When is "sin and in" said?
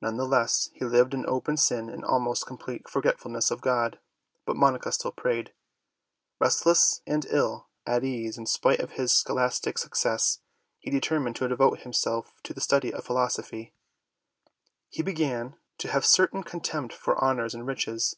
1.58-2.04